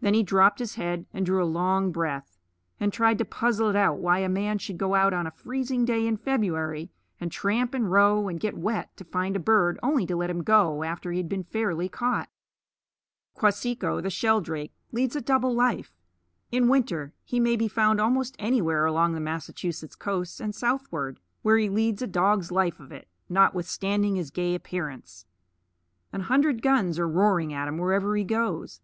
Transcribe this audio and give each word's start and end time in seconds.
Then 0.00 0.14
he 0.14 0.22
dropped 0.22 0.60
his 0.60 0.76
head, 0.76 1.04
and 1.12 1.26
drew 1.26 1.44
a 1.44 1.44
long 1.44 1.92
breath, 1.92 2.38
and 2.80 2.90
tried 2.90 3.18
to 3.18 3.24
puzzle 3.26 3.68
it 3.68 3.76
out 3.76 3.98
why 3.98 4.20
a 4.20 4.26
man 4.30 4.56
should 4.56 4.78
go 4.78 4.94
out 4.94 5.12
on 5.12 5.26
a 5.26 5.30
freezing 5.30 5.84
day 5.84 6.06
in 6.06 6.16
February, 6.16 6.90
and 7.20 7.30
tramp, 7.30 7.74
and 7.74 7.92
row, 7.92 8.28
and 8.28 8.40
get 8.40 8.56
wet 8.56 8.96
to 8.96 9.04
find 9.04 9.36
a 9.36 9.38
bird, 9.38 9.78
only 9.82 10.06
to 10.06 10.16
let 10.16 10.30
him 10.30 10.42
go 10.42 10.82
after 10.84 11.12
he 11.12 11.18
had 11.18 11.28
been 11.28 11.44
fairly 11.44 11.86
caught. 11.90 12.30
Kwaseekho 13.36 14.00
the 14.00 14.08
shelldrake 14.08 14.72
leads 14.90 15.14
a 15.16 15.20
double 15.20 15.54
life. 15.54 15.92
In 16.50 16.66
winter 16.66 17.12
he 17.22 17.38
may 17.38 17.56
be 17.56 17.68
found 17.68 18.00
almost 18.00 18.36
anywhere 18.38 18.86
along 18.86 19.12
the 19.12 19.20
Massachusetts 19.20 19.96
coast 19.96 20.40
and 20.40 20.54
southward, 20.54 21.20
where 21.42 21.58
he 21.58 21.68
leads 21.68 22.00
a 22.00 22.06
dog's 22.06 22.50
life 22.50 22.80
of 22.80 22.90
it, 22.90 23.06
notwithstanding 23.28 24.16
his 24.16 24.30
gay 24.30 24.54
appearance. 24.54 25.26
An 26.10 26.22
hundred 26.22 26.62
guns 26.62 26.98
are 26.98 27.06
roaring 27.06 27.52
at 27.52 27.68
him 27.68 27.76
wherever 27.76 28.16
he 28.16 28.24
goes. 28.24 28.80